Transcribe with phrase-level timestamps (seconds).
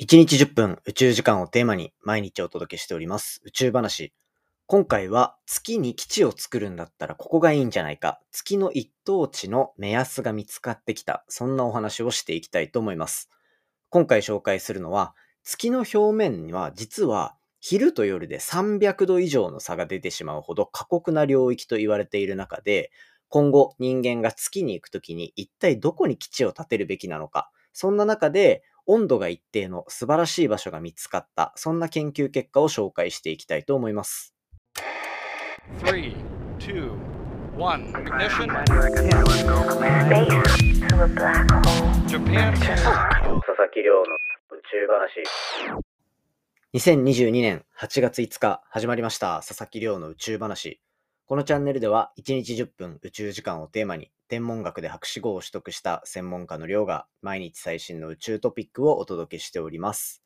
[0.00, 4.14] 1日10分宇宙時間をテーマに毎日お届けしております宇宙話。
[4.64, 8.18] 今回は月に基地を作るんだったらここがいいんじゃないか。
[8.32, 11.22] 月の一等地の目安が見つかってきた。
[11.28, 13.28] そんなお話をしていきたいと思います。
[13.90, 22.90] 今回紹介するのは月の表面には実は昼と夜で300度以上の差が出てしまうほど過酷な領域と言われている中で
[23.28, 27.50] 今後人間が月に行くときに一体どこに基地を建てるべきなのか。
[27.72, 28.62] そんな中で
[28.92, 34.34] 温度が一定の素晴らしい場所が見つかった、そんな研究結果を紹介していきたいと思います。
[35.78, 36.16] 3
[36.58, 36.90] 2
[37.56, 38.48] 1 Ignition.
[42.08, 42.52] Japan.
[42.52, 45.22] 佐々木亮の宇宙話
[46.74, 49.36] 2022年8月5日始まりました。
[49.46, 50.80] 佐々木亮の宇宙話
[51.30, 60.24] このチャンネルでは1日10分宇宙時間をテーマに天文学で博士号を取得した専門家の亮が毎日最新の宇宙トピックをお届けしております。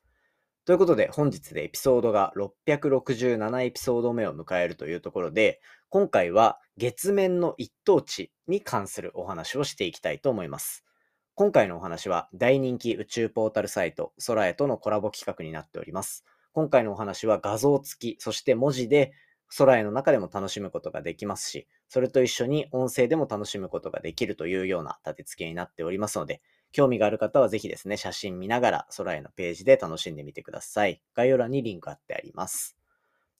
[0.64, 10.86] ということで本日でエピソードが667エピソード目を迎えるというところで今回は月面の一等地に関するお話をしていきたいと思います。
[11.34, 16.24] 今回のお話は大人気宇宙ポータルサイト空へとのコラボ企画になっております。
[16.54, 19.12] 今回のお話は画像付き、そして文字で
[19.56, 26.40] 空への中でも楽しむことができますし、それと一緒に音声でも楽しむことができるというような立て付けになっておりますので、
[26.72, 31.00] 興味がある方はぜひですね、写真見ながら空へのページで楽しんでみてください。
[31.14, 32.76] 概要欄にリンク貼ってあります。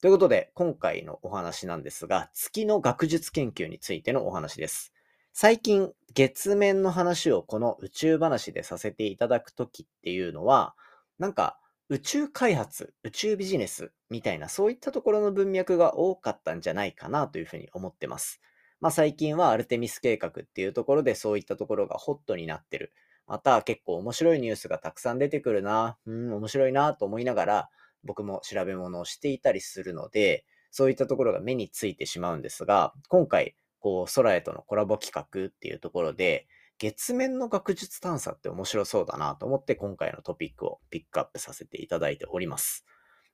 [0.01, 4.93] ということで、今回のお話なんですが、月の学術研究についてのお話です。
[5.33, 10.77] 最近、月面の話をこの宇宙話でさせていただくときっていうのは、
[11.19, 11.59] なんか、
[11.91, 18.41] 宇宙開発、宇宙ビジネスみたいな、そういったところの文脈が多かったんじゃないかなというふうに思ってます。
[18.81, 22.93] まあ最近はアルテミス計画っていうところでそういったところがホットになってる。
[23.27, 27.71] また結構面白いニュースがたくさん出てくるな、うん、面白いなと思いながら
[28.05, 36.47] 僕も調べ物をしていたりするので、そういったところが目についてしまうんですが、今回、こう、空へとのコラボ企画っていうところで、
[36.79, 42.85] 月面の学術探査って面白そうだなと思って今回のトピックをピックアップさせていただいております。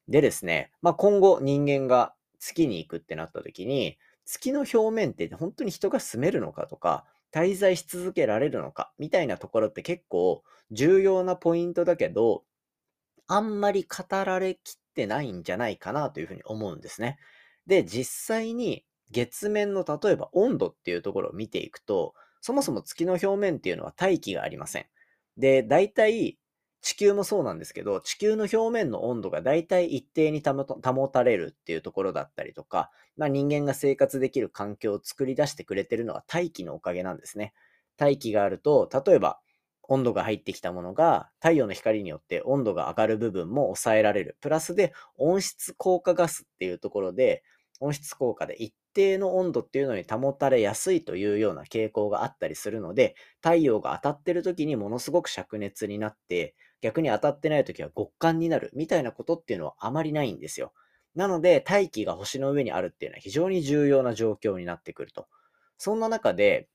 [0.08, 10.42] でですね、まあ、今後人間が月に行くってなった時に、月の表面って本当に人が住めるのかとか、滞在し続けられるのかみたいなところって結構
[10.72, 12.44] 重要なポイントだけど、
[13.28, 17.18] あんまり語られきってないんじゃないかなというふうに思うんですね。
[17.66, 24.86] で、実際に月面の例えば温度っていうところを見ていくと、そもそも月の表面っていうのは大気がありません。
[25.36, 26.38] で、大体、
[26.82, 37.52] 地球もそうなんですけど、地球の表面の温度が大体一定に保たれるっていうところだったりとか、まあ、人間が生活できる環境を作り出してくれてるのは大気のおかげなんですね。
[37.98, 39.40] 大気があると、例えば
[39.82, 44.36] 温度が入ってきたものが太陽の光によって温度が上がる部分も抑えられる。
[44.40, 47.42] プラスで温室効果ガスっていうところで、
[47.80, 60.72] 温室効果で一定の温度っていうのに保たれやすいというような傾向があったりするので、太陽が当たってる時にものすごく灼熱になって、逆に当たってない時は極寒になるみたいなことっていうのはあまりないんですよ。
[61.14, 65.28] なので、大気が星の上にあるっていうのは非常に重要な状況になってくると。
[65.78, 66.68] そんな中で、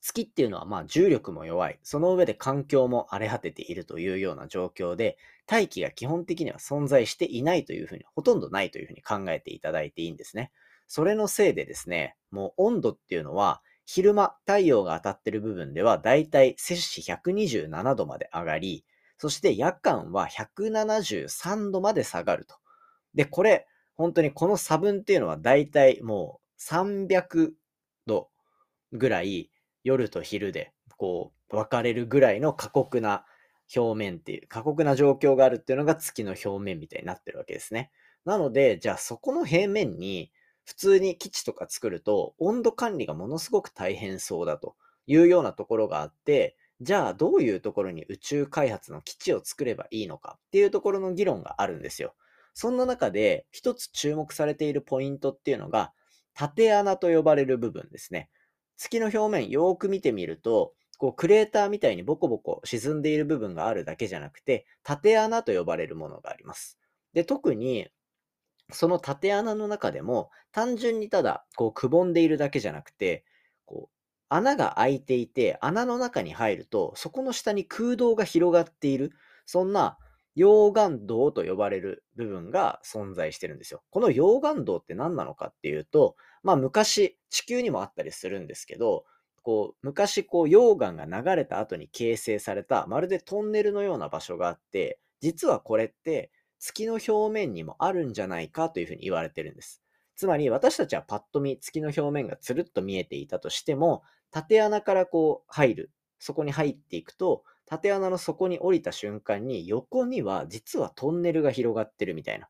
[0.00, 1.80] 月っていうのはまあ重力も弱い。
[1.82, 5.16] その上で環境も荒れ果てているというような状況で、
[5.46, 10.52] 大気が基本的には存在していないというふうに、ほとんどないというふうに考えていただいていいんですね。
[10.94, 18.84] それのせいでですね、もう温度っていうのは、昼間、太陽が当たってる部分では、だいたい摂氏127度まで上がり、
[19.18, 22.54] そして夜間は173度まで下がると。
[23.12, 23.66] で、これ、
[23.96, 27.50] 本当にこの差分っていうのはだいたいもう300
[28.06, 28.30] 度
[28.92, 29.50] ぐらい
[29.82, 33.24] 夜と昼でこう分かれるぐらいの過酷な
[33.74, 37.90] 表面っていう、過酷な状況があるっていうのが月の表面みたいになってるわけですね。
[38.24, 40.30] なので、じゃあそこの平面に
[40.64, 44.76] 普通に基地とか作ると温度管理がものすごく大変そうだと
[45.06, 52.14] いうようなところがあって、じゃあどういうところに宇宙開発の基地を作ればいいのかっていうところの議論があるんですよ。
[52.54, 55.92] そんな中で一つ注目されているポイントっていうのが
[56.34, 58.30] 縦穴と呼ばれる部分ですね。
[58.76, 66.78] 月の表面よーく見てみると、こうクレーターみたいにボコボコ沈んでいる部分があるだけじゃなくて、縦穴と呼ばれるものがあります。
[67.12, 67.88] で、特に
[68.70, 73.24] その縦穴の中でも単純にただこうくぼんでいるだけじゃなくて、
[73.66, 73.94] こう
[74.28, 79.12] 穴が開いていて、穴の中に入ると、そこの下に空洞が広がっている、
[79.46, 79.98] そんな
[80.36, 83.82] 溶岩洞と呼ばれる部分が存在してるんですよ。
[83.90, 89.04] この溶岩洞って何なのかっていうと、まあ昔、地球にもあったりするんですけど、
[89.42, 96.30] こう昔こう溶岩が流れた後に形成されたまるでトンネルのような場所があって、実はこれって
[96.64, 99.82] 月の表面にもあるんじゃないかというふうに言われてるんです。
[100.16, 112.48] つまり私たちはパッと見月の表面がつるっと見えていたとしても、縦穴からこう入る、そこに入っていくと、縦穴の底に降りた瞬間に横には実はトンネルが広がってるみたいな。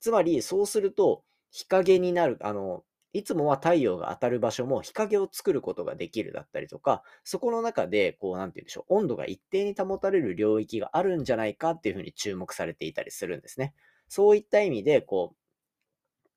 [0.00, 1.22] つまりそうすると
[1.52, 2.82] 日陰になる、あの、
[3.12, 13.74] いつもは太陽が当たる場所も日陰を作ることができるだったりとか、そこの中で、こう、なんて言うんでしょう、温度が一定に保たれる領域があるんじゃないかっていうふうに注目されていたりするんですね。
[14.08, 15.36] そういった意味で、こう、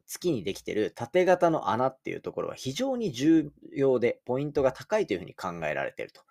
[0.07, 6.21] 月にできてる縦型の穴っていうところは非常に重要で、ポイントが高いというふうに考えられていると。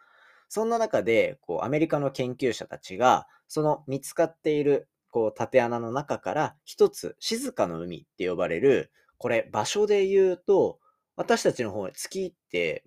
[0.49, 10.78] そんな中で、こう、アメリカの研究者たちが、その見つかっている、こう、縦穴の中から一つ、静かの海って呼ばれる、これ場所で言うと、
[11.16, 12.84] 私たちの方、月って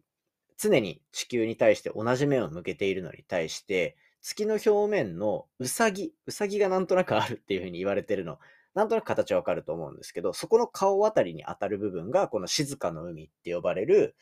[0.58, 8.40] 常に地球に対して同じ目を向けているのに対して、月の表面のうさぎ、うさぎがなんとなくあるっていうふうに言われてるの、
[8.74, 14.16] なんとなく形はわかると思うんですけど、そこの顔あたりに当たる部分が、この静かの海って呼ばれる、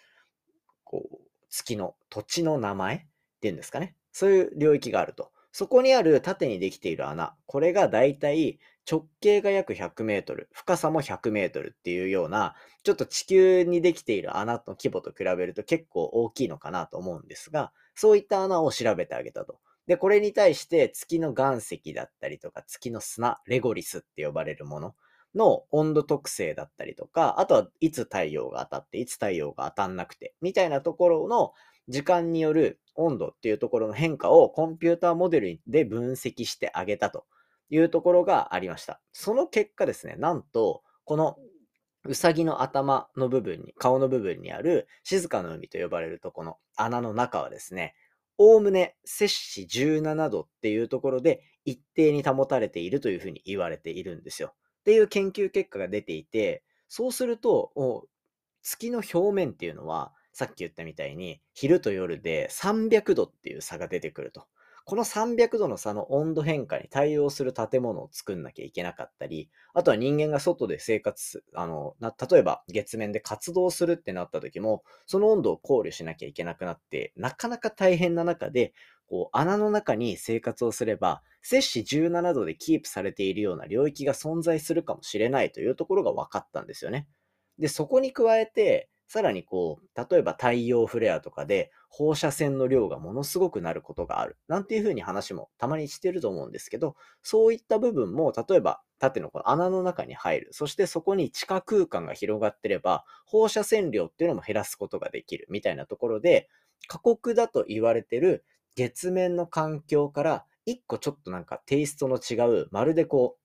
[0.84, 1.18] こう、
[1.50, 3.00] 月の土地の名前っ
[3.42, 3.96] ていうんですかね。
[4.12, 5.31] そういう領域があると。
[5.51, 8.60] そこにある縦にできている穴、これがだいたい
[8.90, 19.60] 直径が約100メートル、深さも100メートルっていうような、ちょっと地球にできている穴の規模と比べると結構大きいのかなと思うんですが、そういった穴を調べてあげたと。
[19.88, 24.96] で、これに対して月の岩石だったりとか、月の砂、レゴリスって呼ばれるもの
[25.34, 31.54] の温度特性だったりとか、あとはいつ太陽が当たって、いつ太陽が当たんなくて、みたいなところの
[31.88, 37.26] 時間による温度っていうところの変化をコンピューターモデルで分析してあげたと
[37.69, 39.01] いうところがありました。
[39.12, 41.38] その結果ですね、なんと、この
[42.07, 47.95] うさぎの頭の部分に、顔の部分にある静かの海と呼ばれるとこの穴の中はですね、
[48.38, 54.53] おおむね摂氏17度っていうところで一定に保たれているというふうに言われているんですよ。
[54.81, 58.07] っていう研究結果が出ていて、そうすると、
[58.62, 64.45] 月の表面っていうのは、さっき言ったみたいに、昼と夜で300度っていう差が出てくると。
[64.86, 78.74] この300度の差の温度変化に対応する建物を作んなきゃいけなかったり、あとは人間が外で生活す、あの、な例えば月面で活動するってなった時も、その温度を考慮しなきゃいけなくなって、なかなか大変な中で、
[79.08, 87.08] こう、穴の中に生活をすれば、摂氏17度でキープされているような領域が存在するかもしれないというところが分かったんですよね。
[87.58, 94.38] で、そこに加えて、さらにこう、例えば太陽フレアとかで放射線の量がものすごくなることがある。
[94.48, 100.48] なんていうふうに話もたまにしてると思うんですけど、そういった部分も、例えば縦のこの穴の中に入る。
[100.52, 106.50] そしてそこに地下空間が広がってれば、放射線量っていうのも減らすことができるみたいなところで、
[106.88, 108.44] 過酷だと言われてる
[108.75, 113.44] 月面の環境から一個ちょっとなんかテイストの違う、まるでこう、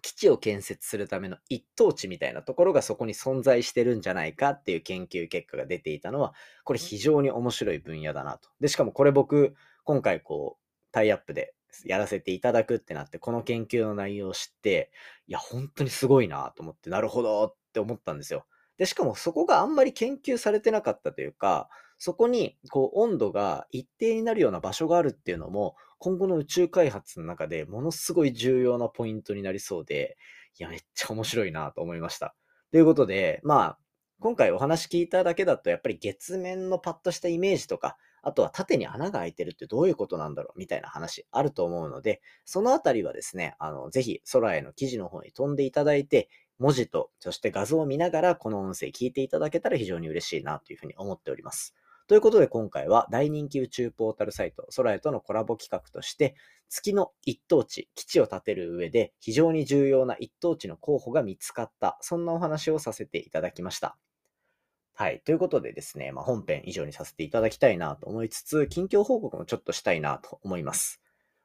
[0.00, 6.34] 基地を建設するための一等地みたいなところがそこに存在してるんじゃないかっていう研究結果が出ていたのは、
[6.64, 8.48] これ非常に面白い分野だなと。
[8.60, 9.54] で、しかもこれ僕、
[9.84, 11.54] 今回こう、タイアップで
[11.84, 14.90] やらせていただくってなって、この研究の内容を知って、
[15.26, 18.46] いや、本当にすごいなと思って、なるほどって思ったんですよ。
[18.78, 21.68] で、しかもそこがあんまり研究されてなかったというか、
[21.98, 30.16] そこにこう温度が一定になるような場所があるっていうのも、今後の宇宙開発の中でものすごい重要なポイントになりそうで、
[30.58, 32.34] いや、めっちゃ面白いなと思いました。
[32.70, 33.78] ということで、まあ、
[34.20, 46.28] 今回お話聞いただけだと、やっぱり月面のパッとしたイメージとか、あとは縦に穴が開いてるってどういうことなんだろうみたいな話あると思うので、そのあたりはですね、あの、ぜひ空への記事の方に飛んでいただいて、
[46.58, 51.74] 文字と、そして画像を見ながらこの音声聞いていただけたら非常に嬉しいなというふうに思っております。
[52.08, 56.36] ということで今回は大人気宇宙ポータルサイト、空へとのコラボ企画として、
[56.70, 63.98] 月の一等地、基地を建てる上で非常に重要な一等地の候補が見つかった、そんなお話をさせていただきました。
[64.94, 65.20] はい。
[65.20, 71.02] ということでですね、まあ、本編以上にさせていただきたいなと思いつつ、近況報告もちょっとしたいなと思います。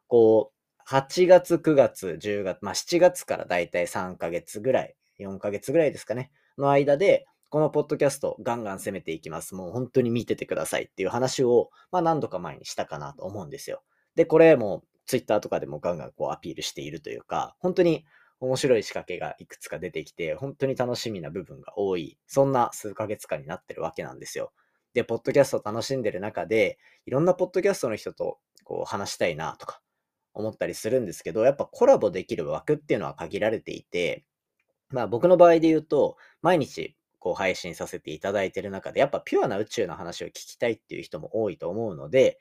[0.08, 9.53] こう、8月、9月、10月、まあ、7月からだいたい3ヶ月ぐらい、4ヶ月ぐらいですかね、の間で、このポッドキャストガンガン攻めていきます。
[9.53, 13.83] もう本当に見ててくださいっていう話を、まあ何度か前にしたかなと思うんですよ。
[14.15, 18.05] で、これもツイッターとかでもガンガンこうアピールしているというか、本当に
[18.39, 24.51] 面白い仕掛けがいくつか出てきて、本当に楽しみな部分が多い、そんな数ヶ月間になってるわけなんですよ。
[24.95, 29.79] で、ポッドキャストを楽しんでる中で、いろんなポッドキャストの人とこう話したいなとか
[30.33, 34.25] 思ったりするんですけど、やっぱコラボできる枠っていうのは限られていて、
[34.89, 42.38] まあ僕の場合で言うと、毎日こう配信させていただいてる中で、やっぱピュアな宇宙の話を聞きたいっていう人も多いと思うので、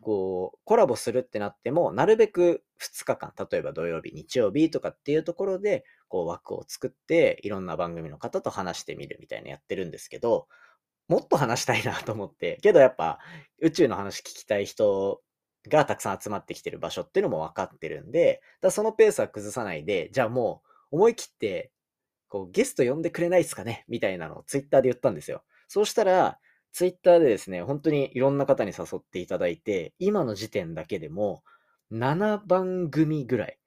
[0.00, 10.48] こう、コラボするってなっても、なるべく2日間、例えば土曜日、日曜日とかっていうところで、こう枠を作って、いろんな番組の方と話してみるみたいなやってるんですけど、
[11.08, 13.18] もっと話したいなと思って、けどやっぱ
[13.60, 15.20] 宇宙の話聞きたい人
[15.68, 21.70] がたくさん集まってきてる場所っていうのも分かってるんで、だそのペースは崩さないで、じゃあもう思い切って、
[22.32, 23.84] こうゲスト呼んでくれないですかね？
[23.88, 25.42] みたいなのをツイッターで言ったんですよ。
[25.68, 26.38] そうしたら、
[26.72, 31.42] ツイッターでですね、本当にいろんな方に誘っていただいて、今の時点だけでも
[31.92, 33.58] 7番組ぐらい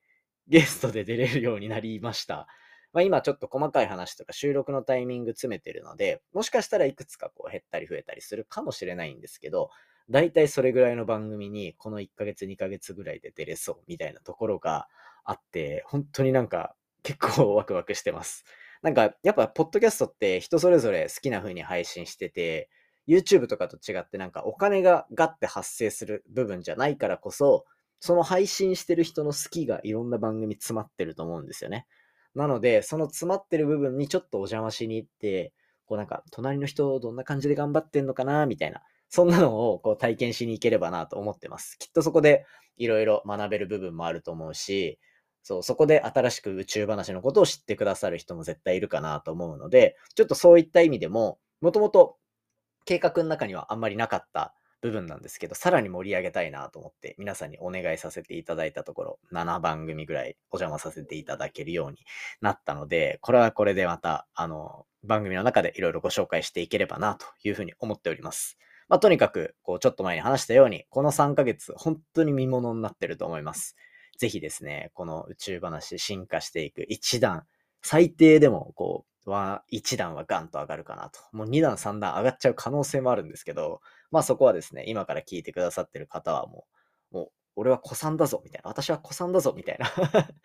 [0.47, 2.47] ゲストで出れるようになりました。
[2.91, 9.69] まあ、今ちょっと細かい話とか収録のタイミング詰めてるので、もしかしたらいくつかこう減ったり増えたりするかもしれないんですけど、
[10.09, 14.87] 大体それぐらいの番組にこの1ヶ月2ヶ月ぐらいで出れそうみたいなところが
[15.23, 18.43] あって、本当になんか結構ワクワクしてます。
[18.81, 22.67] なんかやっぱポッドキャストって人それぞれ好きな風に配信してて、
[23.07, 27.65] YouTube とかと違ってなんかお金がガッて発生する部分じゃないからこそ、
[27.99, 31.85] その配信してる人の好きがいろんな番組詰まってると思うんですよね。
[32.33, 35.53] なので、その詰まってる部分にちょっとお邪魔しに行って、
[35.85, 41.77] こうなんか、隣の人どんな感じで頑張ってんのかなみたいな、そんなのをこう体験しに行ければなと思ってます。
[41.77, 42.45] きっとそこで
[42.77, 44.99] いろいろ学べる部分もあると思うし、
[45.45, 52.17] そう、そこで新しく宇宙話のことを知ってくださる人も絶対いるかなと思うので、ちょっとそういった意味でも、もともと
[52.83, 61.99] 計画の中にはあんまりなかった部分なんですけど、さらに盛り上げたいなと思って皆さんにお願いさせていただいたところ、7番組ぐらいお邪魔させていただけるように
[62.41, 68.57] なったので、これはこれでまた、あの、番組の中でいろいろご紹介していければなというふうに思っております。
[68.87, 73.75] まあ、とにかく、こう、ちょっと前に話したように、この3ヶ月、本当に見物になってると思います。
[74.17, 77.45] ぜひですね、この宇宙話進化していく一段、
[77.81, 81.19] 最低でも、こう、は、1段はガンと上がるかなと。
[81.31, 83.81] もう2段、3段上がっちゃう可能性もあるんですけど、
[84.11, 86.65] まあそこはですね、今から聞いてくださってる方はも
[87.11, 88.69] う、もう、俺は古参だぞ、みたいな。
[88.69, 89.87] 私は古参だぞ、みたいな。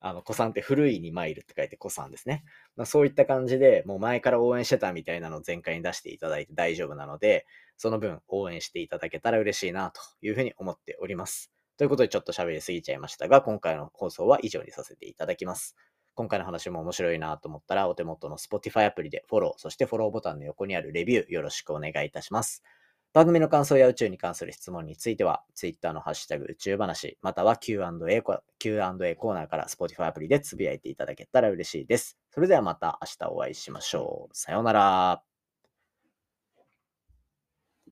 [0.00, 2.44] あの、古参って古いに参るって書いて古参ですね。
[2.76, 11.57] まあ、そういった感じで、もう前から応援してたみたいなのを全開に出していただいて大丈夫なので、その分応援していただけたら嬉しいな、というふうに思っております。
[11.78, 15.76] ということでちょっと喋りすぎちゃいましたが、今回の放送は以上にさせていただきます。
[16.16, 22.64] 今回の話も面白いなと思ったら、お手元の Spotify アプリでフォロー、そしてフォローボタンの横にあるレビューよろしくお願いいたします。
[23.12, 28.22] 番組の感想や宇宙に関する質問については、Twitter のハッシュタグ宇宙話、または Q&A,
[28.58, 32.18] Q&A コーナーから Spotify アプリでつぶやいていただけたら嬉しいです。
[32.30, 34.36] それではまた明日お会いしましょう。
[34.36, 35.27] さようなら。